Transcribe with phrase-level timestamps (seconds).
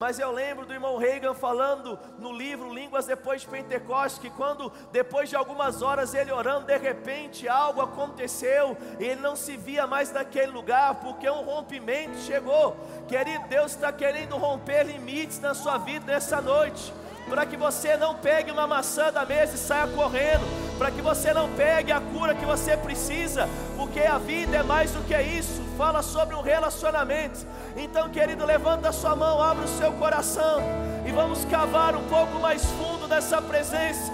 [0.00, 4.70] Mas eu lembro do irmão Reagan falando no livro Línguas Depois de Pentecostes, que quando,
[4.92, 9.88] depois de algumas horas, ele orando, de repente algo aconteceu, e ele não se via
[9.88, 12.76] mais naquele lugar, porque um rompimento chegou.
[13.08, 16.94] Querido, Deus está querendo romper limites na sua vida nessa noite
[17.28, 20.46] para que você não pegue uma maçã da mesa e saia correndo,
[20.78, 24.92] para que você não pegue a cura que você precisa, porque a vida é mais
[24.92, 25.67] do que isso.
[25.78, 27.46] Fala sobre um relacionamento.
[27.76, 30.60] Então, querido, levanta a sua mão, abre o seu coração
[31.06, 34.12] e vamos cavar um pouco mais fundo dessa presença.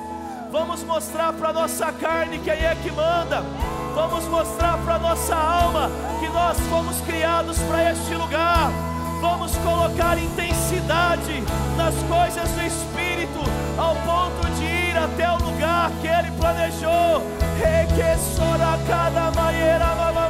[0.53, 3.41] Vamos mostrar para nossa carne quem é que manda.
[3.95, 5.91] Vamos mostrar para nossa alma
[6.21, 8.71] que nós fomos criados para este lugar.
[9.23, 11.43] Vamos colocar intensidade
[11.79, 13.41] nas coisas do Espírito,
[13.79, 17.23] ao ponto de ir até o lugar que Ele planejou.
[17.59, 18.05] Reque
[18.87, 20.24] cada maneira, Eneque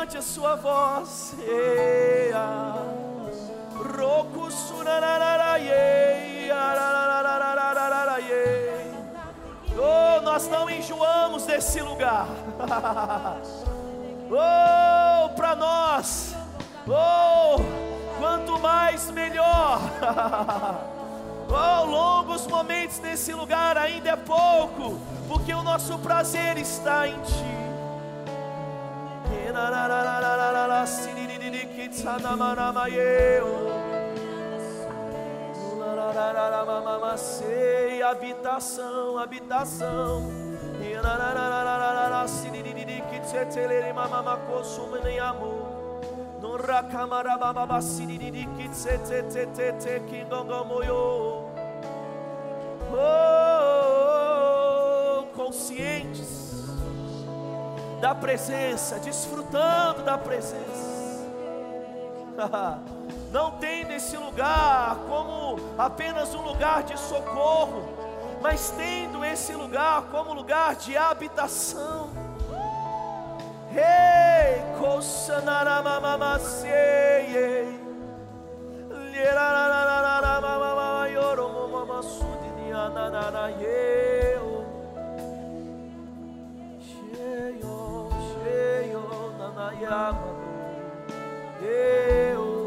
[0.00, 1.34] levante a sua voz.
[9.76, 12.26] Oh, nós não enjoamos desse lugar.
[14.30, 16.34] oh, para nós.
[16.88, 17.56] Oh,
[18.18, 19.80] quanto mais melhor.
[21.48, 27.59] oh, longos momentos nesse lugar ainda é pouco, porque o nosso prazer está em Ti.
[38.10, 40.30] Habitação, habitação.
[52.92, 56.29] Oh, conscientes
[58.00, 60.90] da presença, desfrutando da presença.
[63.30, 67.82] Não tem nesse lugar como apenas um lugar de socorro,
[68.40, 72.10] mas tendo esse lugar como lugar de habitação.
[73.72, 74.10] Hey,
[91.62, 92.60] eu.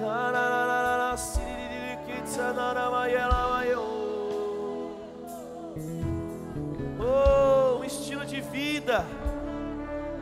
[0.00, 3.80] Narararara, siriririritsanaramayelamayo.
[6.98, 9.04] Oh, um estilo de vida,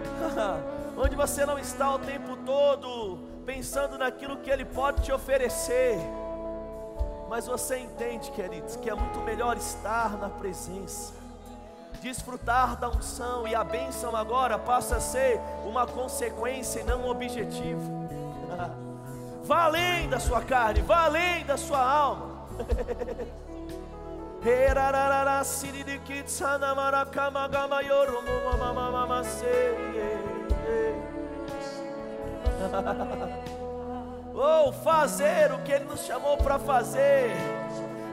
[0.96, 5.98] onde você não está o tempo todo pensando naquilo que Ele pode te oferecer.
[7.28, 11.14] Mas você entende, queridos, que é muito melhor estar na presença,
[12.04, 17.08] desfrutar da unção e a bênção agora passa a ser uma consequência e não um
[17.08, 18.04] objetivo.
[19.42, 22.46] Vá além da sua carne, vá além da sua alma.
[34.34, 37.34] Ou fazer o que Ele nos chamou para fazer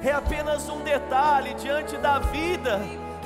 [0.04, 2.80] é apenas um detalhe diante da vida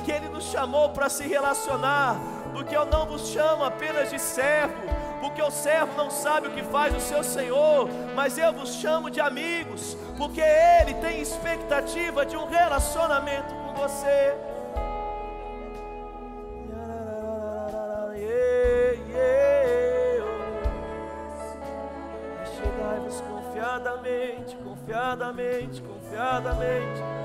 [0.06, 2.16] que Ele nos chamou para se relacionar,
[2.52, 4.84] porque eu não vos chamo apenas de servo,
[5.20, 9.10] porque o servo não sabe o que faz o seu senhor, mas eu vos chamo
[9.10, 14.36] de amigos, porque ele tem expectativa de um relacionamento com você.
[22.54, 27.15] Chegai-vos confiadamente, confiadamente, confiadamente.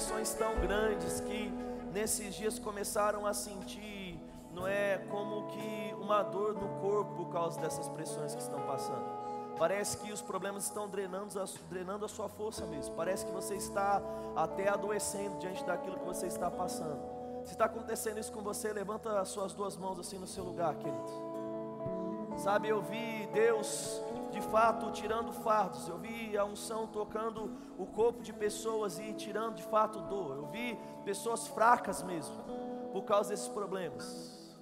[0.00, 1.52] Pressões tão grandes que
[1.92, 4.18] nesses dias começaram a sentir,
[4.50, 9.04] não é, como que uma dor no corpo por causa dessas pressões que estão passando.
[9.58, 12.94] Parece que os problemas estão drenando a, drenando a sua força mesmo.
[12.94, 14.00] Parece que você está
[14.34, 17.02] até adoecendo diante daquilo que você está passando.
[17.44, 20.76] Se está acontecendo isso com você, levanta as suas duas mãos assim no seu lugar,
[20.76, 22.38] querido.
[22.38, 24.00] Sabe, eu vi Deus
[24.30, 25.88] de fato tirando fardos.
[25.88, 30.36] Eu vi a unção tocando o corpo de pessoas e tirando de fato dor.
[30.36, 32.36] Eu vi pessoas fracas mesmo
[32.92, 34.56] por causa desses problemas.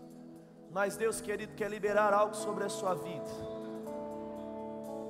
[0.71, 3.59] Mas Deus, querido, quer liberar algo sobre a sua vida.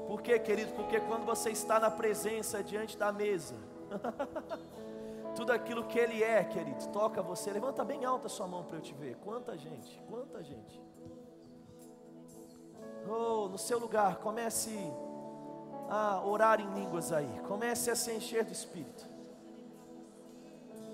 [0.06, 0.72] Por quê, querido?
[0.72, 3.56] Porque quando você está na presença diante da mesa,
[5.34, 7.52] tudo aquilo que Ele é, querido, toca você.
[7.52, 9.16] Levanta bem alta a sua mão para eu te ver.
[9.16, 10.80] Quanta gente, quanta gente.
[13.06, 14.70] Oh, no seu lugar, comece
[15.90, 17.40] a orar em línguas aí.
[17.46, 19.06] Comece a se encher do Espírito.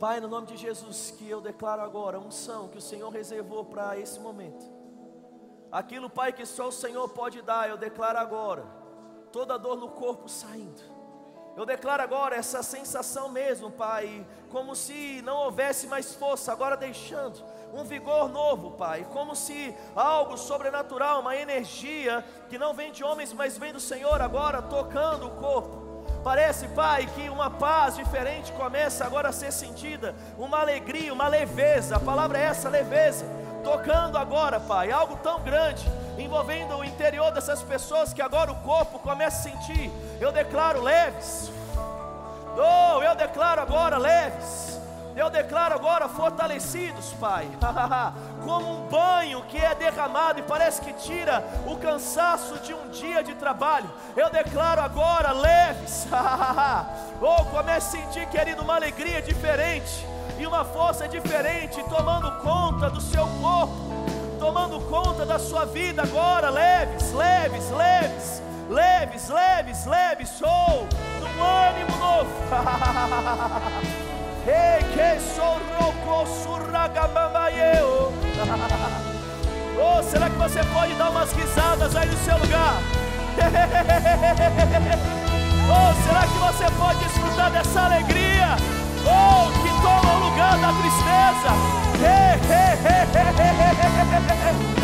[0.00, 3.64] Pai, no nome de Jesus, que eu declaro agora a unção que o Senhor reservou
[3.64, 4.64] para esse momento.
[5.70, 8.64] Aquilo, Pai, que só o Senhor pode dar, eu declaro agora.
[9.32, 10.93] Toda dor no corpo saindo
[11.56, 17.40] eu declaro agora essa sensação mesmo, Pai, como se não houvesse mais força, agora deixando
[17.72, 23.32] um vigor novo, Pai, como se algo sobrenatural, uma energia que não vem de homens,
[23.32, 25.84] mas vem do Senhor agora tocando o corpo.
[26.24, 31.96] Parece, Pai, que uma paz diferente começa agora a ser sentida, uma alegria, uma leveza,
[31.96, 33.26] a palavra é essa, leveza,
[33.62, 35.84] tocando agora, Pai, algo tão grande,
[36.18, 39.90] envolvendo o interior dessas pessoas que agora o corpo começa a sentir.
[40.20, 41.50] Eu declaro leves.
[42.56, 44.78] Oh, eu declaro agora leves.
[45.16, 47.48] Eu declaro agora fortalecidos, Pai.
[48.44, 53.22] Como um banho que é derramado e parece que tira o cansaço de um dia
[53.22, 53.90] de trabalho.
[54.16, 56.06] Eu declaro agora leves.
[57.22, 60.04] oh, comece a sentir, querido, uma alegria diferente
[60.36, 63.94] e uma força diferente tomando conta do seu corpo
[64.44, 70.88] tomando conta da sua vida agora, leves, leves, leves, leves, leves, leves, sou
[71.20, 72.30] num ânimo novo.
[74.46, 78.12] Ei, que sou rouco surragamamaeu.
[79.76, 82.74] Oh, será que você pode dar umas risadas aí no seu lugar?
[85.66, 88.56] Oh, será que você pode desfrutar dessa alegria?
[89.06, 91.50] Oh, que toma o lugar da tristeza.
[94.80, 94.83] Oh,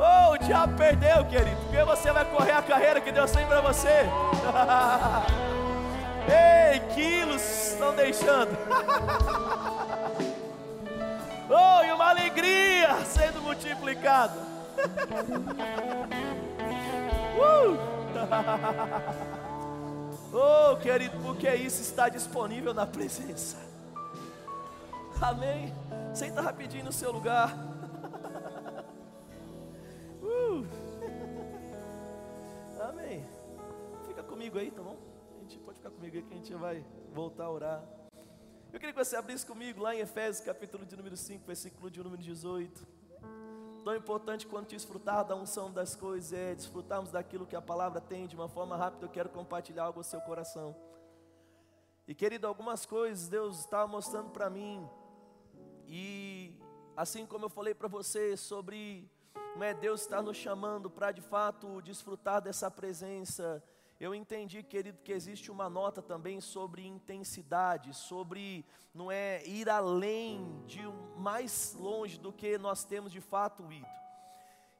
[0.00, 3.60] Oh, o diabo perdeu, querido, porque você vai correr a carreira que Deus tem para
[3.60, 3.88] você.
[6.30, 8.56] Ei, quilos estão deixando.
[11.50, 14.38] oh, e uma alegria sendo multiplicada.
[17.36, 17.76] uh!
[20.32, 23.56] oh, querido, porque isso está disponível na presença.
[25.20, 25.74] Amém.
[26.14, 27.67] Senta rapidinho no seu lugar.
[34.48, 34.96] Comigo aí, tá bom?
[35.74, 37.84] ficar comigo aí que a gente vai voltar a orar.
[38.72, 42.02] Eu queria que você abrisse comigo lá em Efésios, capítulo de número 5, versículo de
[42.02, 42.86] número 18.
[43.84, 48.26] Tão importante quanto desfrutar da unção das coisas é desfrutarmos daquilo que a palavra tem
[48.26, 49.04] de uma forma rápida.
[49.04, 50.74] Eu quero compartilhar algo ao seu coração.
[52.06, 54.88] E querido, algumas coisas Deus está mostrando para mim.
[55.86, 56.54] E
[56.96, 59.10] assim como eu falei para você sobre
[59.54, 63.62] não é Deus está nos chamando para de fato desfrutar dessa presença
[64.00, 68.64] eu entendi, querido, que existe uma nota também sobre intensidade, sobre
[68.94, 70.82] não é ir além de
[71.16, 73.98] mais longe do que nós temos de fato ido.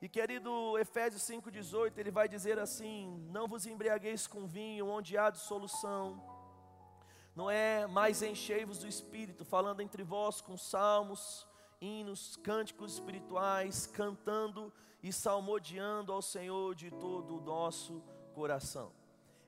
[0.00, 5.30] E querido Efésios 5,18, ele vai dizer assim: Não vos embriagueis com vinho, onde há
[5.30, 6.22] dissolução,
[7.34, 11.46] não é mais enchei-vos do espírito, falando entre vós com salmos,
[11.80, 14.72] hinos, cânticos espirituais, cantando
[15.02, 18.00] e salmodiando ao Senhor de todo o nosso
[18.34, 18.92] coração.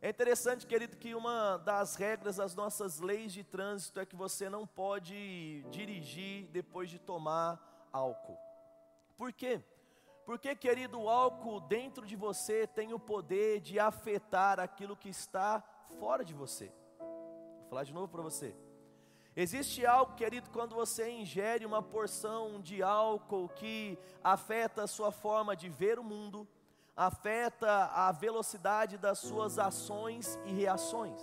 [0.03, 4.49] É interessante, querido, que uma das regras das nossas leis de trânsito é que você
[4.49, 8.39] não pode dirigir depois de tomar álcool.
[9.19, 9.63] Por quê?
[10.25, 15.63] Porque, querido, o álcool dentro de você tem o poder de afetar aquilo que está
[15.99, 16.73] fora de você.
[16.99, 18.57] Vou falar de novo para você.
[19.37, 25.55] Existe algo, querido, quando você ingere uma porção de álcool que afeta a sua forma
[25.55, 26.49] de ver o mundo,
[26.97, 31.21] afeta a velocidade das suas ações e reações.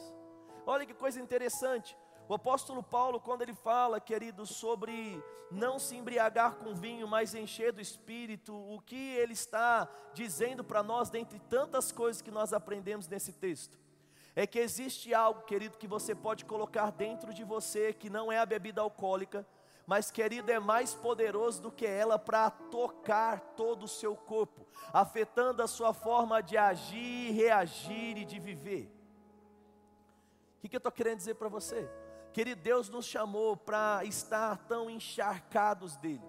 [0.66, 1.98] Olha que coisa interessante.
[2.28, 7.72] O apóstolo Paulo, quando ele fala, querido, sobre não se embriagar com vinho, mas encher
[7.72, 13.08] do espírito, o que ele está dizendo para nós, dentre tantas coisas que nós aprendemos
[13.08, 13.80] nesse texto,
[14.36, 18.38] é que existe algo, querido, que você pode colocar dentro de você, que não é
[18.38, 19.48] a bebida alcoólica,
[19.88, 25.64] mas, querido, é mais poderoso do que ela para tocar todo o seu corpo, afetando
[25.64, 28.94] a sua forma de agir, reagir e de viver.
[30.58, 31.90] O que, que eu estou querendo dizer para você?
[32.34, 36.22] Querido, Deus nos chamou para estar tão encharcados dEle,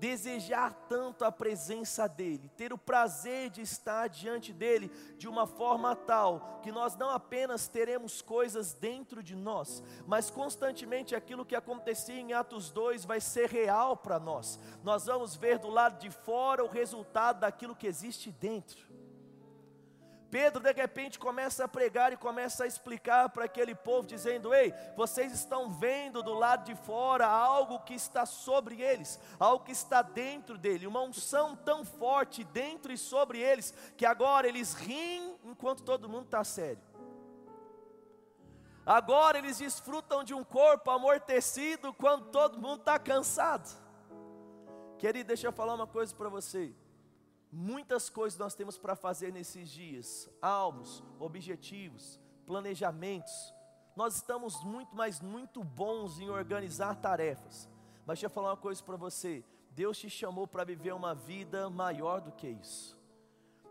[0.00, 4.88] desejar tanto a presença dEle, ter o prazer de estar diante dEle
[5.18, 11.14] de uma forma tal que nós não apenas teremos coisas dentro de nós, mas constantemente
[11.14, 14.58] aquilo que acontecia em Atos 2 vai ser real para nós.
[14.82, 18.89] Nós vamos ver do lado de fora o resultado daquilo que existe dentro.
[20.30, 24.72] Pedro de repente começa a pregar e começa a explicar para aquele povo, dizendo: Ei,
[24.96, 30.02] vocês estão vendo do lado de fora algo que está sobre eles, algo que está
[30.02, 35.82] dentro dele, uma unção tão forte dentro e sobre eles, que agora eles riem enquanto
[35.82, 36.82] todo mundo está sério.
[38.86, 43.68] Agora eles desfrutam de um corpo amortecido quando todo mundo está cansado.
[44.98, 46.74] Querido, deixa eu falar uma coisa para você.
[47.52, 53.54] Muitas coisas nós temos para fazer nesses dias, alvos, objetivos, planejamentos.
[53.96, 57.68] Nós estamos muito, mas muito bons em organizar tarefas.
[58.06, 61.68] Mas deixa eu falar uma coisa para você: Deus te chamou para viver uma vida
[61.68, 62.98] maior do que isso.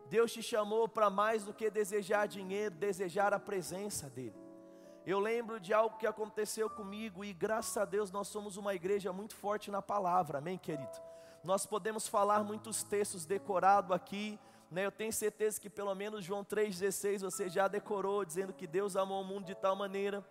[0.09, 4.35] Deus te chamou para mais do que desejar dinheiro, desejar a presença dEle.
[5.05, 9.13] Eu lembro de algo que aconteceu comigo e graças a Deus nós somos uma igreja
[9.13, 11.08] muito forte na palavra, amém, querido?
[11.43, 14.37] Nós podemos falar muitos textos decorados aqui,
[14.69, 14.85] né?
[14.85, 19.21] Eu tenho certeza que pelo menos João 3,16 você já decorou, dizendo que Deus amou
[19.21, 20.23] o mundo de tal maneira.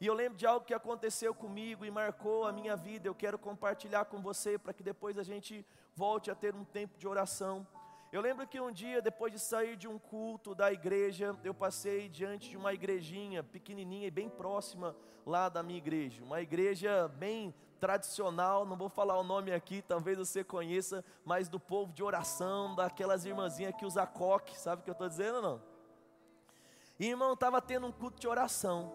[0.00, 3.08] E eu lembro de algo que aconteceu comigo e marcou a minha vida.
[3.08, 6.98] Eu quero compartilhar com você para que depois a gente volte a ter um tempo
[6.98, 7.66] de oração.
[8.10, 12.08] Eu lembro que um dia, depois de sair de um culto da igreja, eu passei
[12.08, 14.96] diante de uma igrejinha pequenininha e bem próxima
[15.26, 16.24] lá da minha igreja.
[16.24, 21.60] Uma igreja bem tradicional, não vou falar o nome aqui, talvez você conheça, mas do
[21.60, 25.42] povo de oração, daquelas irmãzinhas que usa coque, sabe o que eu estou dizendo ou
[25.42, 25.62] não?
[26.98, 28.90] E irmão, estava tendo um culto de oração.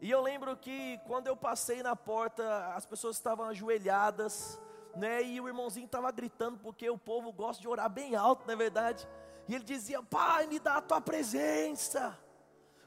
[0.00, 4.58] E eu lembro que quando eu passei na porta, as pessoas estavam ajoelhadas,
[4.96, 5.22] né?
[5.22, 8.56] E o irmãozinho estava gritando, porque o povo gosta de orar bem alto, não é
[8.56, 9.08] verdade?
[9.48, 12.18] E ele dizia: Pai, me dá a tua presença.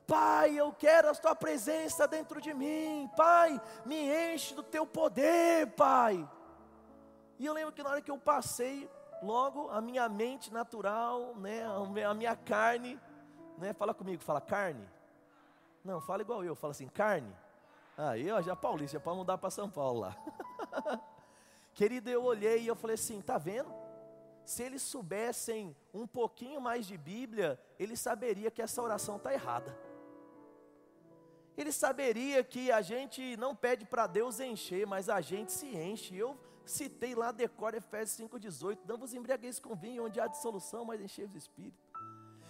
[0.08, 3.10] Pai, eu quero a tua presença dentro de mim.
[3.18, 6.28] Pai, me enche do teu poder, Pai.
[7.40, 8.90] E eu lembro que na hora que eu passei,
[9.22, 11.66] logo a minha mente natural, né,
[12.06, 13.00] a minha carne,
[13.58, 14.88] né, fala comigo, fala carne.
[15.84, 17.36] Não, fala igual eu, fala assim, carne.
[17.98, 20.16] Ah, eu já paulista, já pode mudar para São Paulo lá.
[21.76, 23.72] Querido, eu olhei e eu falei assim, tá vendo?
[24.44, 29.78] Se eles soubessem um pouquinho mais de Bíblia, eles saberiam que essa oração está errada
[31.58, 36.16] ele saberia que a gente não pede para Deus encher, mas a gente se enche.
[36.16, 41.02] Eu citei lá, decora Efésios 5,18: Não vos embriagueis com vinho, onde há dissolução, mas
[41.02, 41.85] enchei o Espírito.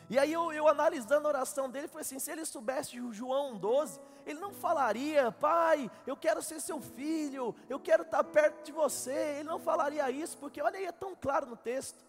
[0.09, 3.99] E aí eu, eu, analisando a oração dele, foi assim: se ele soubesse João 12,
[4.25, 9.37] ele não falaria, pai, eu quero ser seu filho, eu quero estar perto de você.
[9.37, 12.05] Ele não falaria isso, porque olha aí, é tão claro no texto.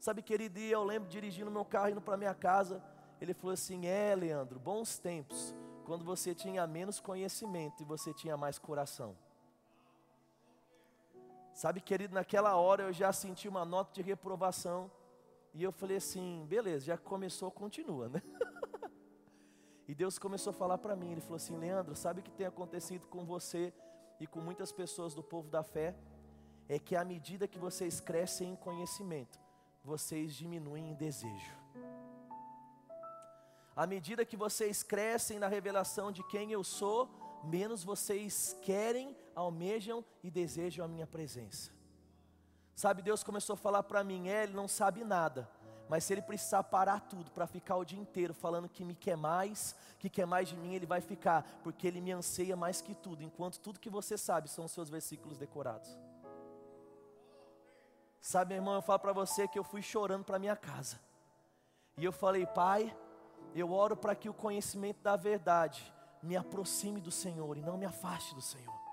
[0.00, 2.82] Sabe, querido, eu lembro dirigindo meu carro, indo para minha casa,
[3.20, 5.54] ele falou assim: é, Leandro, bons tempos
[5.84, 9.16] quando você tinha menos conhecimento e você tinha mais coração.
[11.54, 14.90] Sabe, querido, naquela hora eu já senti uma nota de reprovação.
[15.54, 18.22] E eu falei assim: beleza, já começou, continua, né?
[19.88, 22.46] e Deus começou a falar para mim: Ele falou assim, Leandro, sabe o que tem
[22.46, 23.72] acontecido com você
[24.20, 25.94] e com muitas pessoas do povo da fé?
[26.68, 29.38] É que à medida que vocês crescem em conhecimento,
[29.82, 31.56] vocês diminuem em desejo.
[33.74, 37.08] À medida que vocês crescem na revelação de quem eu sou,
[37.44, 41.77] menos vocês querem, almejam e desejam a minha presença.
[42.78, 45.50] Sabe, Deus começou a falar para mim, é, ele não sabe nada,
[45.88, 49.16] mas se ele precisar parar tudo para ficar o dia inteiro falando que me quer
[49.16, 52.94] mais, que quer mais de mim, ele vai ficar, porque ele me anseia mais que
[52.94, 55.90] tudo, enquanto tudo que você sabe são os seus versículos decorados.
[58.20, 61.00] Sabe, meu irmão, eu falo para você que eu fui chorando para minha casa.
[61.96, 62.96] E eu falei, Pai,
[63.56, 65.92] eu oro para que o conhecimento da verdade
[66.22, 68.87] me aproxime do Senhor e não me afaste do Senhor.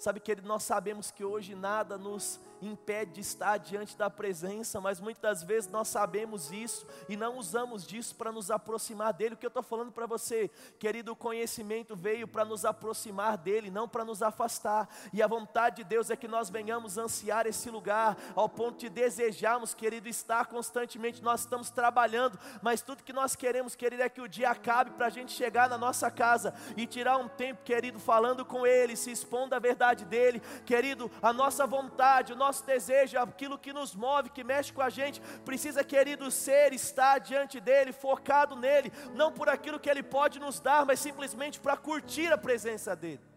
[0.00, 5.00] Sabe, querido, nós sabemos que hoje nada nos impede de estar diante da presença, mas
[5.00, 9.34] muitas vezes nós sabemos isso e não usamos disso para nos aproximar dele.
[9.34, 13.70] O que eu estou falando para você, querido, o conhecimento veio para nos aproximar dele,
[13.70, 14.88] não para nos afastar.
[15.12, 18.88] E a vontade de Deus é que nós venhamos ansiar esse lugar, ao ponto de
[18.88, 21.22] desejarmos, querido, estar constantemente.
[21.22, 25.06] Nós estamos trabalhando, mas tudo que nós queremos, querido, é que o dia acabe para
[25.06, 29.10] a gente chegar na nossa casa e tirar um tempo, querido, falando com ele, se
[29.10, 34.30] expondo à verdade dele, querido, a nossa vontade, o nosso desejo, aquilo que nos move,
[34.30, 39.48] que mexe com a gente, precisa, querido, ser, estar diante dEle, focado nele, não por
[39.48, 43.29] aquilo que Ele pode nos dar, mas simplesmente para curtir a presença dEle.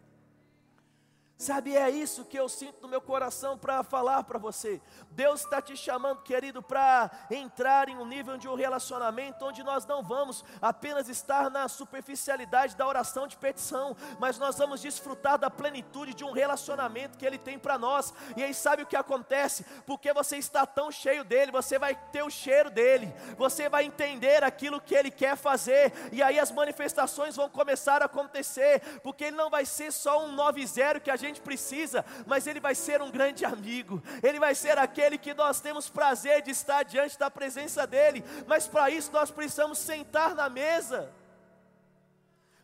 [1.43, 4.81] Sabe, é isso que eu sinto no meu coração para falar para você.
[5.11, 9.85] Deus está te chamando, querido, para entrar em um nível de um relacionamento onde nós
[9.85, 15.49] não vamos apenas estar na superficialidade da oração de petição, mas nós vamos desfrutar da
[15.49, 18.13] plenitude de um relacionamento que Ele tem para nós.
[18.37, 19.65] E aí, sabe o que acontece?
[19.85, 24.45] Porque você está tão cheio dele, você vai ter o cheiro dele, você vai entender
[24.45, 29.35] aquilo que Ele quer fazer, e aí as manifestações vão começar a acontecer, porque Ele
[29.35, 33.11] não vai ser só um 9-0 que a gente precisa, mas Ele vai ser um
[33.11, 37.85] grande amigo, Ele vai ser aquele que nós temos prazer de estar diante da presença
[37.85, 41.11] dEle, mas para isso nós precisamos sentar na mesa.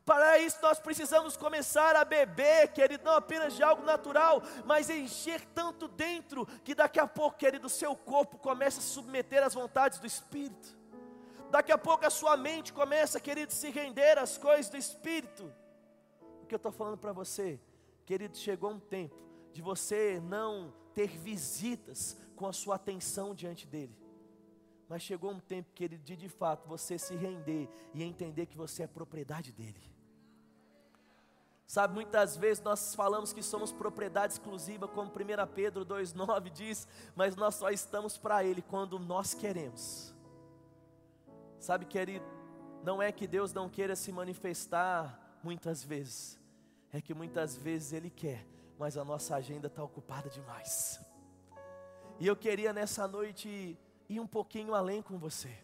[0.09, 5.39] Para isso nós precisamos começar a beber, querido, não apenas de algo natural, mas encher
[5.53, 9.99] tanto dentro que daqui a pouco, querido, o seu corpo começa a submeter às vontades
[9.99, 10.75] do Espírito.
[11.51, 15.53] Daqui a pouco a sua mente começa, querido, a se render às coisas do Espírito.
[16.41, 17.59] O que eu estou falando para você
[18.09, 19.15] Querido, chegou um tempo
[19.53, 23.95] de você não ter visitas com a sua atenção diante dele.
[24.87, 28.81] Mas chegou um tempo, querido, de de fato você se render e entender que você
[28.81, 29.79] é propriedade dele.
[31.67, 35.13] Sabe, muitas vezes nós falamos que somos propriedade exclusiva, como 1
[35.53, 40.15] Pedro 2,9 diz, mas nós só estamos para Ele quando nós queremos.
[41.59, 42.25] Sabe, querido,
[42.83, 46.38] não é que Deus não queira se manifestar muitas vezes,
[46.91, 48.45] é que muitas vezes Ele quer,
[48.77, 50.99] mas a nossa agenda está ocupada demais.
[52.19, 55.55] E eu queria nessa noite ir um pouquinho além com você.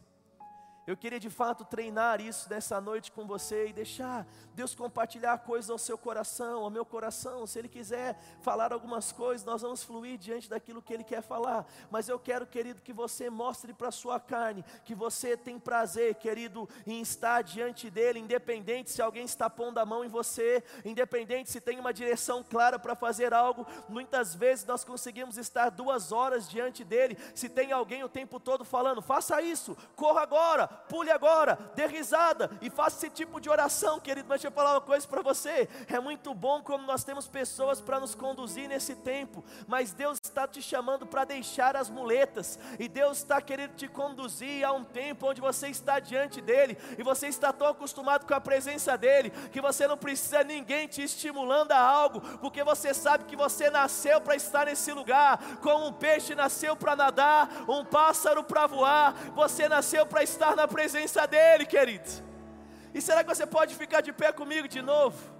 [0.88, 5.71] Eu queria de fato treinar isso nessa noite com você e deixar Deus compartilhar coisas
[5.71, 7.48] ao seu coração, ao meu coração.
[7.48, 11.65] Se Ele quiser falar algumas coisas, nós vamos fluir diante daquilo que Ele quer falar.
[11.89, 16.15] Mas eu quero, querido, que você mostre para a sua carne que você tem prazer,
[16.15, 21.50] querido, em estar diante dEle, independente se alguém está pondo a mão em você, independente
[21.50, 23.65] se tem uma direção clara para fazer algo.
[23.89, 28.63] Muitas vezes nós conseguimos estar duas horas diante dEle, se tem alguém o tempo todo
[28.63, 33.99] falando, faça isso, corra agora pule agora, dê risada e faça esse tipo de oração,
[33.99, 34.27] querido.
[34.27, 37.81] Mas deixa eu falar uma coisa para você: é muito bom como nós temos pessoas
[37.81, 42.89] para nos conduzir nesse tempo, mas Deus está te chamando para deixar as muletas, e
[42.89, 47.28] Deus está querendo te conduzir a um tempo onde você está diante dEle, e você
[47.28, 51.80] está tão acostumado com a presença dEle, que você não precisa ninguém te estimulando a
[51.80, 56.76] algo, porque você sabe que você nasceu para estar nesse lugar, como um peixe nasceu
[56.76, 62.10] para nadar, um pássaro para voar, você nasceu para estar na presença dEle, querido.
[62.93, 65.35] E será que você pode ficar de pé comigo de novo?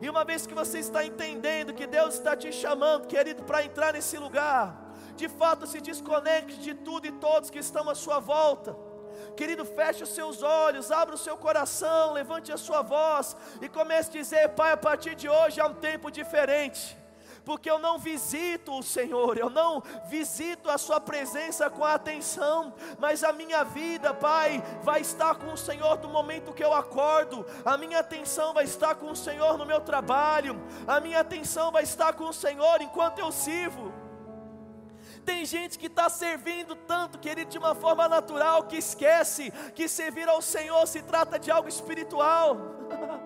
[0.00, 3.92] E uma vez que você está entendendo que Deus está te chamando, querido, para entrar
[3.92, 8.76] nesse lugar, de fato se desconecte de tudo e todos que estão à sua volta.
[9.36, 14.10] Querido, feche os seus olhos, abra o seu coração, levante a sua voz e comece
[14.10, 17.05] a dizer: Pai, a partir de hoje é um tempo diferente
[17.46, 23.22] porque eu não visito o Senhor, eu não visito a Sua presença com atenção, mas
[23.22, 27.78] a minha vida, Pai, vai estar com o Senhor no momento que eu acordo, a
[27.78, 32.14] minha atenção vai estar com o Senhor no meu trabalho, a minha atenção vai estar
[32.14, 33.94] com o Senhor enquanto eu sirvo.
[35.24, 40.28] Tem gente que está servindo tanto, querido, de uma forma natural, que esquece que servir
[40.28, 42.56] ao Senhor se trata de algo espiritual.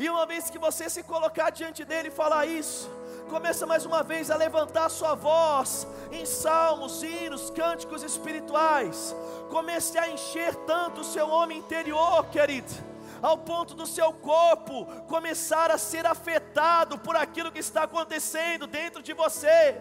[0.00, 2.88] E uma vez que você se colocar diante dele e falar isso,
[3.28, 9.14] começa mais uma vez a levantar sua voz em salmos, hinos, cânticos espirituais.
[9.50, 12.72] Comece a encher tanto o seu homem interior, querido,
[13.20, 19.02] ao ponto do seu corpo começar a ser afetado por aquilo que está acontecendo dentro
[19.02, 19.78] de você.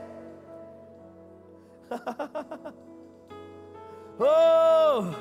[4.19, 5.13] oh,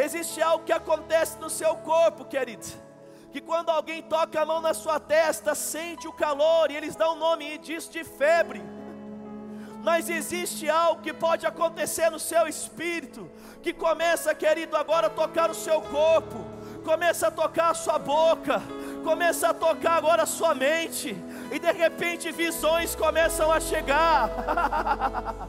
[0.00, 2.86] existe algo que acontece no seu corpo, querido
[3.32, 7.14] que quando alguém toca a mão na sua testa, sente o calor, e eles dão
[7.14, 8.62] o nome disso de febre.
[9.82, 13.30] Mas existe algo que pode acontecer no seu espírito,
[13.62, 16.44] que começa, querido, agora a tocar o seu corpo,
[16.84, 18.62] começa a tocar a sua boca,
[19.04, 21.16] começa a tocar agora a sua mente,
[21.52, 24.30] e de repente visões começam a chegar.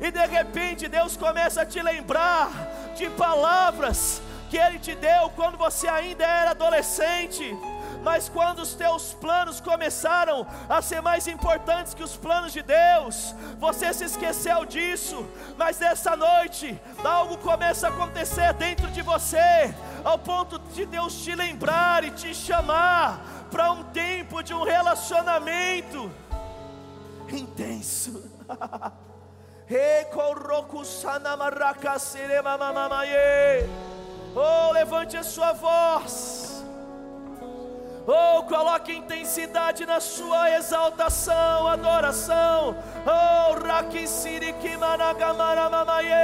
[0.00, 2.50] e de repente Deus começa a te lembrar
[2.94, 7.56] de palavras que Ele te deu quando você ainda era adolescente.
[8.02, 13.34] Mas quando os teus planos começaram a ser mais importantes que os planos de Deus,
[13.58, 15.26] você se esqueceu disso.
[15.56, 21.34] Mas nessa noite, algo começa a acontecer dentro de você, ao ponto de Deus te
[21.34, 26.10] lembrar e te chamar para um tempo de um relacionamento
[27.28, 28.24] intenso.
[34.40, 36.64] Oh, levante a sua voz.
[38.06, 42.76] Oh, coloque intensidade na sua exaltação, adoração.
[43.04, 46.14] Oh, Rakisiri Kimanagamara Mamaye.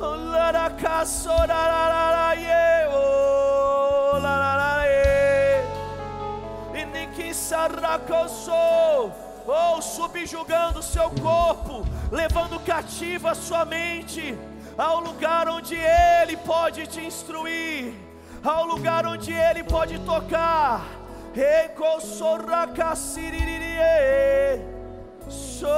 [0.00, 2.88] Oh, Larakasoraraye.
[2.90, 5.62] Oh, Lararaye.
[6.74, 9.12] Inikisarakoso
[9.46, 14.36] ou subjugando seu corpo, levando cativa a sua mente
[14.76, 17.94] ao lugar onde Ele pode te instruir,
[18.42, 20.84] ao lugar onde Ele pode tocar.
[25.28, 25.74] So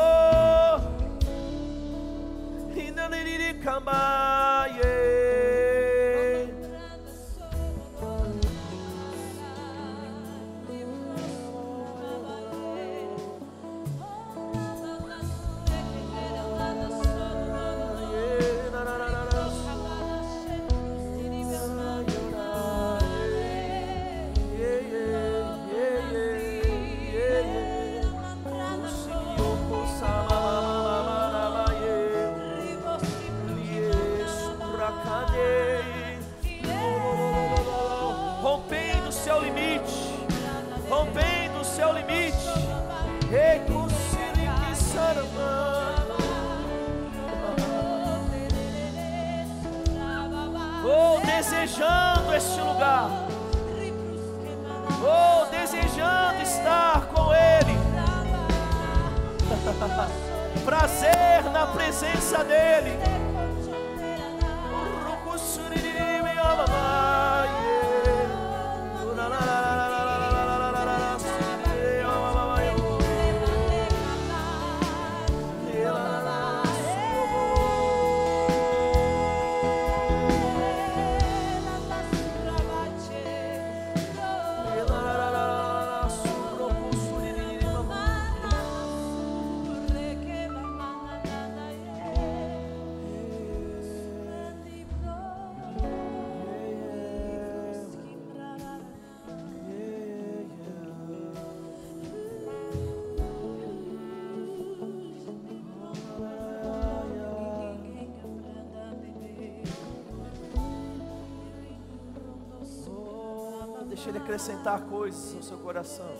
[114.26, 116.10] acrescentar coisas no seu coração.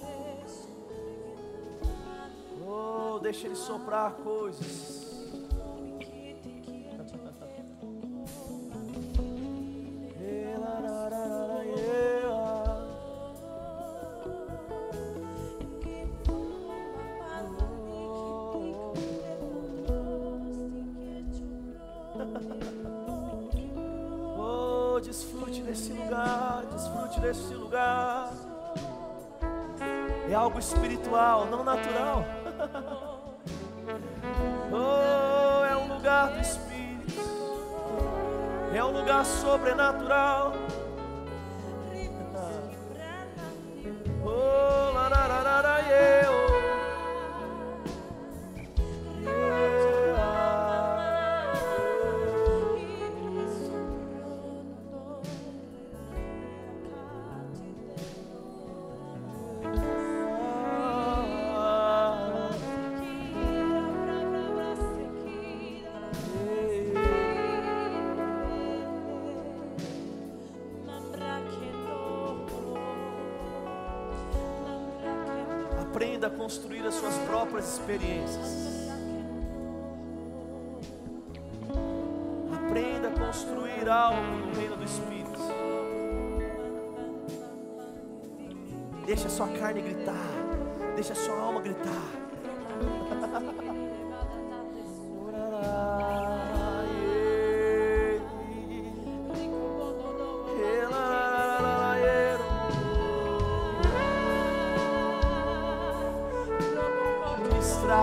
[2.64, 4.95] Oh, deixa Ele soprar coisas.
[36.40, 37.22] Espírito,
[38.75, 40.56] é um lugar sobrenatural.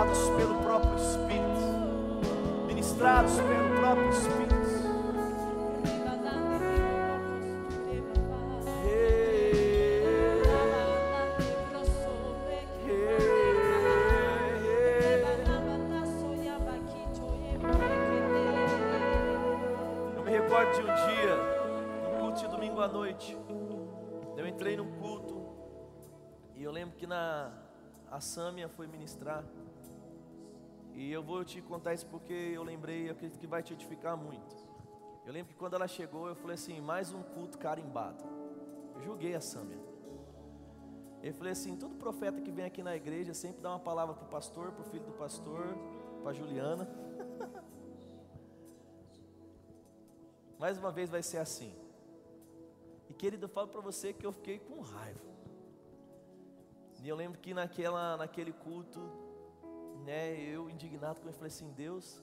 [0.04, 4.54] Ministrados pelo próprio Espírito, ministrados pelo próprio Espírito.
[20.16, 23.38] Eu me recordo de um dia, culto de domingo à noite,
[24.36, 25.46] eu entrei num culto
[26.56, 27.52] e eu lembro que na
[28.12, 29.44] a Sâmia foi ministrar.
[30.96, 34.16] E eu vou te contar isso porque eu lembrei, eu acredito que vai te edificar
[34.16, 34.56] muito.
[35.26, 38.24] Eu lembro que quando ela chegou, eu falei assim: mais um culto carimbado.
[38.96, 39.80] Eu julguei a Sâmia.
[41.22, 44.26] Eu falei assim: todo profeta que vem aqui na igreja sempre dá uma palavra para
[44.26, 45.78] o pastor, para o filho do pastor,
[46.22, 46.88] para Juliana.
[50.60, 51.74] mais uma vez vai ser assim.
[53.10, 55.34] E querido, eu falo para você que eu fiquei com raiva.
[57.02, 59.02] E eu lembro que naquela, naquele culto,
[60.04, 62.22] né, eu indignado com ele, falei assim: Deus,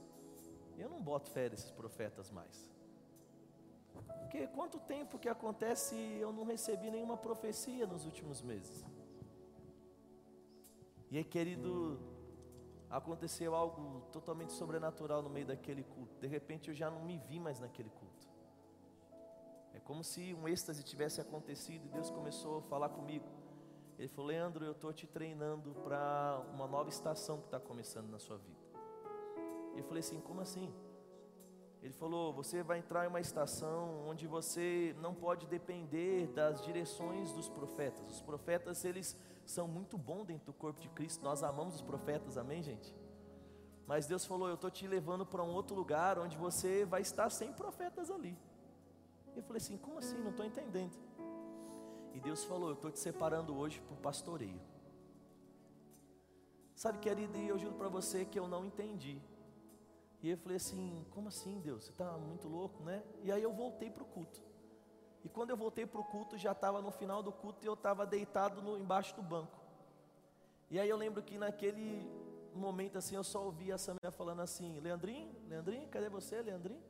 [0.79, 2.71] eu não boto fé desses profetas mais.
[4.21, 8.85] Porque quanto tempo que acontece eu não recebi nenhuma profecia nos últimos meses?
[11.11, 11.99] E aí, querido,
[12.89, 16.19] aconteceu algo totalmente sobrenatural no meio daquele culto.
[16.21, 18.29] De repente eu já não me vi mais naquele culto.
[19.75, 23.27] É como se um êxtase tivesse acontecido e Deus começou a falar comigo.
[24.01, 28.19] Ele falou: Leandro, eu estou te treinando para uma nova estação que está começando na
[28.19, 28.59] sua vida.
[29.77, 30.73] Eu falei assim: como assim?
[31.83, 37.31] Ele falou: você vai entrar em uma estação onde você não pode depender das direções
[37.35, 38.11] dos profetas.
[38.11, 41.23] Os profetas, eles são muito bons dentro do corpo de Cristo.
[41.23, 42.97] Nós amamos os profetas, amém, gente?
[43.87, 47.29] Mas Deus falou: eu estou te levando para um outro lugar onde você vai estar
[47.29, 48.35] sem profetas ali.
[49.37, 50.17] Eu falei assim: como assim?
[50.21, 51.10] Não estou entendendo.
[52.15, 54.61] E Deus falou: Eu estou te separando hoje para o pastoreio.
[56.75, 59.21] Sabe, querido, e eu juro para você que eu não entendi.
[60.23, 61.85] E eu falei assim: Como assim, Deus?
[61.85, 63.03] Você está muito louco, né?
[63.23, 64.43] E aí eu voltei para o culto.
[65.25, 67.75] E quando eu voltei para o culto, já estava no final do culto e eu
[67.75, 69.61] estava deitado no, embaixo do banco.
[70.71, 72.09] E aí eu lembro que naquele
[72.55, 76.83] momento assim eu só ouvi a Samia falando assim: Leandrinho, Leandrinho, cadê você, Leandrinho?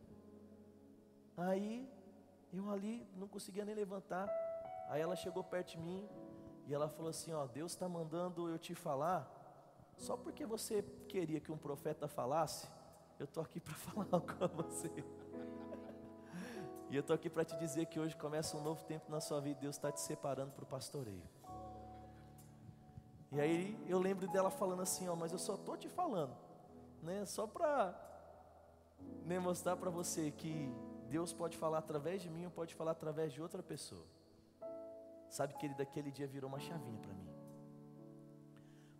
[1.36, 1.88] Aí
[2.52, 4.28] eu ali não conseguia nem levantar.
[4.90, 6.04] Aí ela chegou perto de mim
[6.66, 9.24] e ela falou assim: Ó, Deus está mandando eu te falar,
[9.96, 12.68] só porque você queria que um profeta falasse,
[13.16, 14.90] eu estou aqui para falar com você.
[16.90, 19.40] e eu estou aqui para te dizer que hoje começa um novo tempo na sua
[19.40, 21.22] vida, Deus está te separando para o pastoreio.
[23.30, 26.36] E aí eu lembro dela falando assim: Ó, mas eu só estou te falando,
[27.00, 27.94] né, só para
[29.24, 30.74] né, mostrar para você que
[31.08, 34.04] Deus pode falar através de mim ou pode falar através de outra pessoa.
[35.30, 37.30] Sabe que ele daquele dia virou uma chavinha para mim.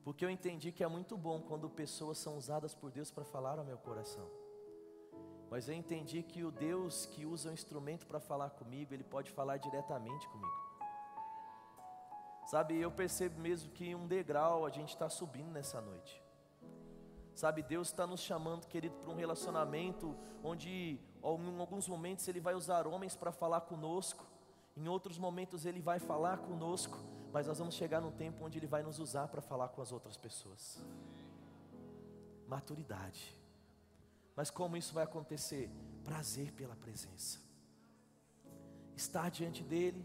[0.05, 3.59] Porque eu entendi que é muito bom quando pessoas são usadas por Deus para falar
[3.59, 4.27] ao meu coração.
[5.51, 9.31] Mas eu entendi que o Deus que usa o instrumento para falar comigo, ele pode
[9.33, 10.71] falar diretamente comigo.
[12.47, 16.23] Sabe, eu percebo mesmo que um degrau a gente está subindo nessa noite.
[17.35, 22.55] Sabe, Deus está nos chamando, querido, para um relacionamento onde, em alguns momentos, Ele vai
[22.55, 24.27] usar homens para falar conosco,
[24.77, 26.99] em outros momentos Ele vai falar conosco,
[27.33, 29.93] mas nós vamos chegar num tempo onde Ele vai nos usar para falar com as
[29.93, 30.83] outras pessoas.
[32.47, 33.37] Maturidade.
[34.35, 35.71] Mas como isso vai acontecer?
[36.05, 37.39] Prazer pela presença.
[38.97, 40.05] Estar diante dEle,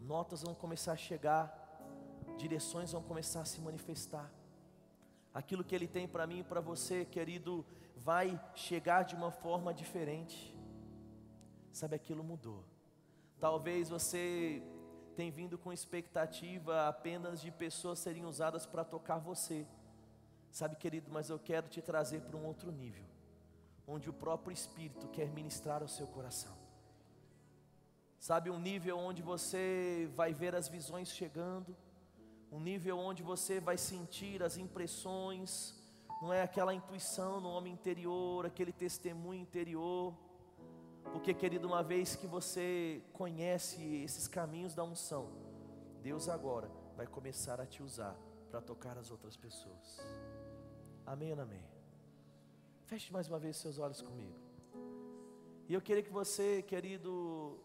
[0.00, 1.46] notas vão começar a chegar,
[2.36, 4.30] direções vão começar a se manifestar.
[5.32, 7.64] Aquilo que Ele tem para mim e para você, querido,
[7.96, 10.56] vai chegar de uma forma diferente.
[11.72, 12.64] Sabe, aquilo mudou.
[13.44, 14.62] Talvez você
[15.14, 19.66] tenha vindo com expectativa apenas de pessoas serem usadas para tocar você.
[20.50, 23.04] Sabe, querido, mas eu quero te trazer para um outro nível,
[23.86, 26.56] onde o próprio Espírito quer ministrar ao seu coração.
[28.18, 31.76] Sabe, um nível onde você vai ver as visões chegando,
[32.50, 35.74] um nível onde você vai sentir as impressões,
[36.22, 40.14] não é aquela intuição no homem interior, aquele testemunho interior,
[41.12, 45.28] porque, querido, uma vez que você conhece esses caminhos da unção,
[46.02, 48.16] Deus agora vai começar a te usar
[48.50, 50.00] para tocar as outras pessoas.
[51.06, 51.62] Amém ou amém?
[52.86, 54.38] Feche mais uma vez seus olhos comigo.
[55.68, 57.58] E eu queria que você, querido,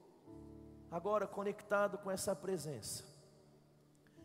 [0.89, 3.03] agora conectado com essa presença,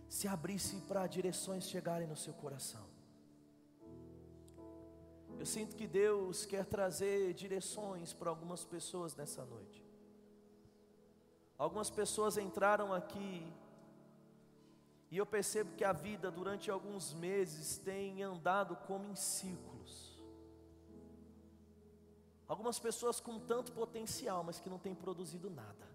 [0.09, 2.94] se abrisse para direções chegarem no seu coração.
[5.45, 9.85] Eu sinto que Deus quer trazer direções para algumas pessoas nessa noite.
[11.59, 13.53] Algumas pessoas entraram aqui
[15.11, 20.19] e eu percebo que a vida durante alguns meses tem andado como em círculos.
[22.49, 25.87] Algumas pessoas com tanto potencial, mas que não têm produzido nada.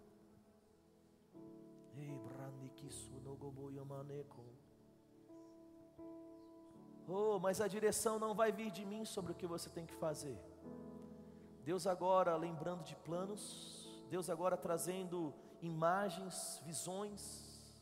[7.12, 9.96] Oh, mas a direção não vai vir de mim sobre o que você tem que
[9.96, 10.38] fazer.
[11.64, 17.74] Deus agora lembrando de planos, Deus agora trazendo imagens, visões.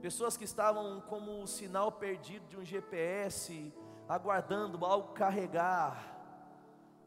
[0.00, 3.74] Pessoas que estavam como o sinal perdido de um GPS,
[4.08, 6.11] aguardando algo carregar.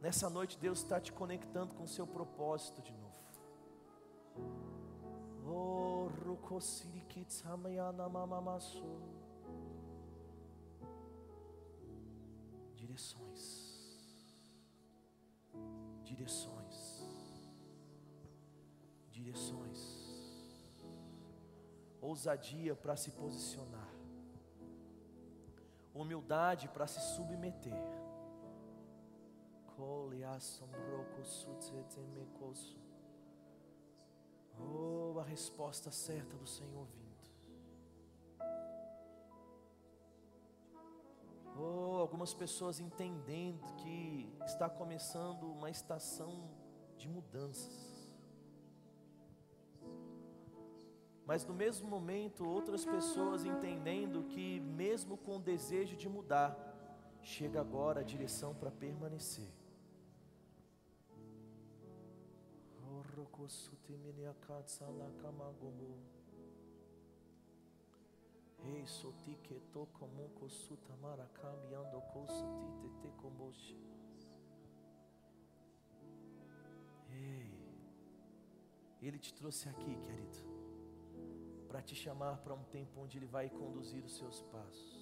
[0.06, 3.16] Nessa noite Deus está te conectando com o seu propósito de novo.
[5.44, 6.08] Oh,
[12.76, 13.42] Direções.
[16.04, 17.04] Direções.
[19.10, 19.80] Direções.
[22.00, 23.90] Ousadia para se posicionar.
[25.96, 28.05] Humildade para se submeter
[34.60, 37.06] Oh, a resposta certa do Senhor vindo.
[41.58, 46.50] Oh, algumas pessoas entendendo que está começando uma estação
[46.98, 47.96] de mudanças.
[51.26, 56.56] Mas no mesmo momento, outras pessoas entendendo que, mesmo com o desejo de mudar,
[57.22, 59.65] chega agora a direção para permanecer.
[68.64, 73.78] Ei, soti que to como kosuta marakami ando kosuti tete komboshi.
[77.12, 77.52] Ei,
[79.02, 80.38] Ele te trouxe aqui, querido,
[81.68, 84.95] para te chamar para um tempo onde Ele vai conduzir os seus passos.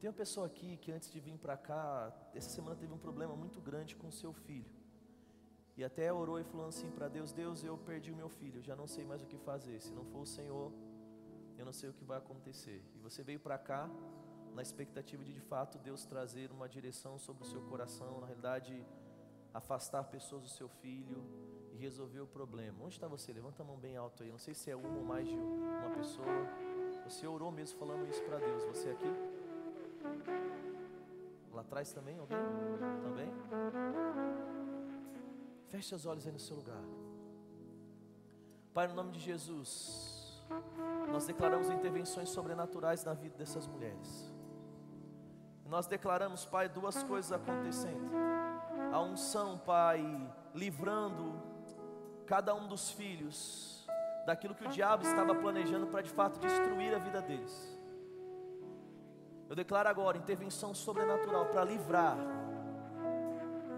[0.00, 3.34] Tem uma pessoa aqui que antes de vir para cá, essa semana teve um problema
[3.34, 4.70] muito grande com seu filho.
[5.76, 8.76] E até orou e falou assim para Deus: Deus, eu perdi o meu filho, já
[8.76, 9.80] não sei mais o que fazer.
[9.80, 10.72] Se não for o Senhor,
[11.56, 12.82] eu não sei o que vai acontecer.
[12.94, 13.90] E você veio para cá
[14.54, 18.84] na expectativa de de fato Deus trazer uma direção sobre o seu coração, na realidade,
[19.52, 21.24] afastar pessoas do seu filho
[21.72, 22.84] e resolver o problema.
[22.84, 23.32] Onde está você?
[23.32, 24.30] Levanta a mão bem alto aí.
[24.30, 26.26] Não sei se é uma ou mais de uma pessoa.
[27.04, 28.64] Você orou mesmo falando isso para Deus.
[28.64, 29.37] Você aqui?
[31.68, 32.38] Atrás também, alguém?
[33.02, 33.30] Também?
[35.68, 36.82] Feche os olhos aí no seu lugar.
[38.72, 40.42] Pai, no nome de Jesus,
[41.12, 44.32] nós declaramos intervenções sobrenaturais na vida dessas mulheres.
[45.66, 48.12] Nós declaramos, Pai, duas coisas acontecendo.
[48.90, 50.02] A unção, Pai,
[50.54, 51.38] livrando
[52.24, 53.86] cada um dos filhos
[54.24, 57.77] daquilo que o diabo estava planejando para de fato destruir a vida deles.
[59.48, 62.18] Eu declaro agora intervenção sobrenatural para livrar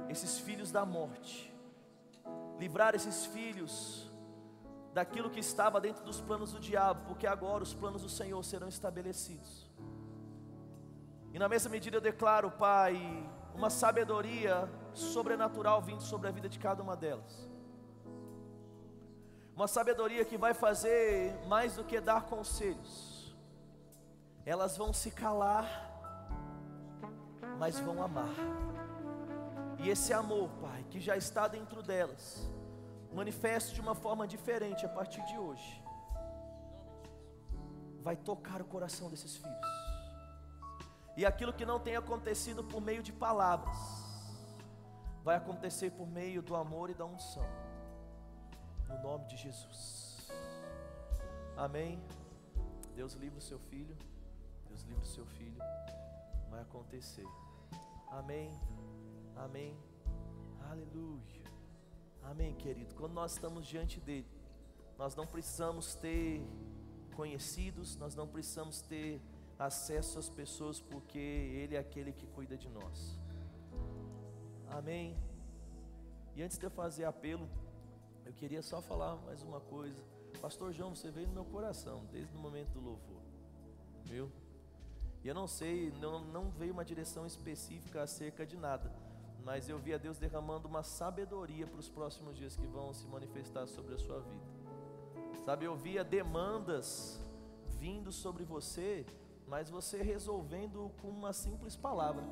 [0.09, 1.55] esses filhos da morte,
[2.59, 4.11] livrar esses filhos
[4.93, 8.67] daquilo que estava dentro dos planos do diabo, porque agora os planos do Senhor serão
[8.67, 9.71] estabelecidos.
[11.33, 12.97] E na mesma medida eu declaro, Pai,
[13.55, 17.49] uma sabedoria sobrenatural vindo sobre a vida de cada uma delas.
[19.55, 23.20] Uma sabedoria que vai fazer mais do que dar conselhos
[24.45, 25.67] elas vão se calar,
[27.59, 28.35] mas vão amar.
[29.79, 32.47] E esse amor, Pai, que já está dentro delas,
[33.13, 35.83] manifeste de uma forma diferente a partir de hoje.
[38.03, 39.81] Vai tocar o coração desses filhos.
[41.17, 43.77] E aquilo que não tem acontecido por meio de palavras,
[45.23, 47.47] vai acontecer por meio do amor e da unção.
[48.89, 50.31] No nome de Jesus.
[51.57, 52.03] Amém.
[52.95, 53.97] Deus livre o seu filho.
[54.91, 55.63] Livre o seu filho,
[56.51, 57.25] vai acontecer.
[58.09, 58.51] Amém,
[59.37, 59.79] amém,
[60.69, 61.45] aleluia,
[62.25, 62.93] amém, querido.
[62.97, 64.27] Quando nós estamos diante dele,
[64.99, 66.45] nós não precisamos ter
[67.15, 69.21] conhecidos, nós não precisamos ter
[69.57, 73.17] acesso às pessoas, porque Ele é aquele que cuida de nós.
[74.71, 75.17] Amém.
[76.35, 77.49] E antes de eu fazer apelo,
[78.27, 80.03] eu queria só falar mais uma coisa.
[80.41, 83.23] Pastor João, você veio no meu coração desde o momento do louvor,
[84.05, 84.29] viu?
[85.23, 88.91] E eu não sei, não, não veio uma direção específica acerca de nada,
[89.45, 93.07] mas eu vi a Deus derramando uma sabedoria para os próximos dias que vão se
[93.07, 94.61] manifestar sobre a sua vida.
[95.45, 97.21] Sabe, eu via demandas
[97.79, 99.07] vindo sobre você,
[99.47, 102.23] mas você resolvendo com uma simples palavra.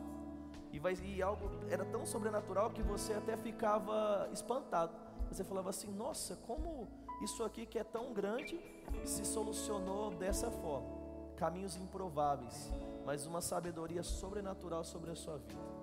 [0.70, 4.95] E, vai, e algo era tão sobrenatural que você até ficava espantado.
[5.30, 6.89] Você falava assim: Nossa, como
[7.22, 8.61] isso aqui que é tão grande
[9.05, 10.98] se solucionou dessa forma.
[11.39, 12.70] Caminhos improváveis,
[13.07, 15.78] mas uma sabedoria sobrenatural sobre a sua vida.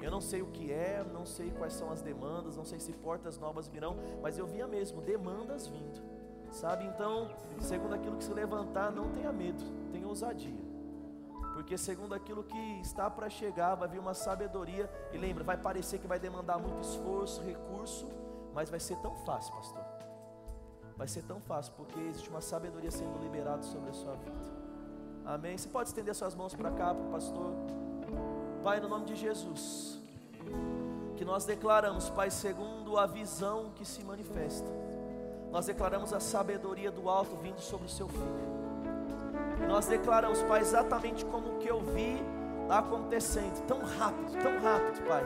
[0.00, 2.92] Eu não sei o que é, não sei quais são as demandas, não sei se
[2.92, 6.00] portas novas virão, mas eu via mesmo demandas vindo,
[6.52, 6.84] sabe?
[6.84, 7.28] Então,
[7.60, 10.70] segundo aquilo que se levantar, não tenha medo, tenha ousadia
[11.60, 15.98] porque segundo aquilo que está para chegar, vai vir uma sabedoria, e lembra, vai parecer
[15.98, 18.08] que vai demandar muito esforço, recurso,
[18.54, 19.84] mas vai ser tão fácil, pastor.
[20.96, 24.59] Vai ser tão fácil, porque existe uma sabedoria sendo liberada sobre a sua vida.
[25.34, 25.56] Amém?
[25.56, 27.52] Você pode estender suas mãos para cá, para o pastor.
[28.64, 29.96] Pai, no nome de Jesus,
[31.16, 34.68] que nós declaramos, Pai, segundo a visão que se manifesta,
[35.52, 38.50] nós declaramos a sabedoria do alto vindo sobre o seu filho.
[39.68, 42.20] Nós declaramos, Pai, exatamente como que eu vi
[42.68, 45.22] acontecendo, tão rápido, tão rápido, Pai.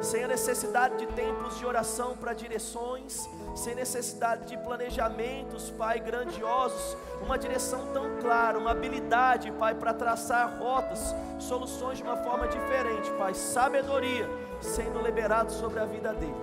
[0.00, 6.96] Sem a necessidade de templos de oração para direções, sem necessidade de planejamentos, Pai, grandiosos,
[7.22, 13.10] uma direção tão clara, uma habilidade, Pai, para traçar rotas, soluções de uma forma diferente,
[13.18, 14.26] Pai, sabedoria
[14.60, 16.34] sendo liberado sobre a vida dele,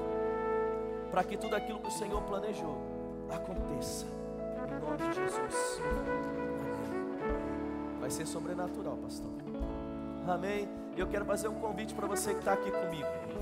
[1.09, 2.77] para que tudo aquilo que o Senhor planejou
[3.29, 5.81] aconteça, em nome de Jesus.
[7.99, 9.31] Vai ser sobrenatural, pastor.
[10.27, 10.86] Amém.
[10.97, 13.27] Eu quero fazer um convite para você que está aqui comigo.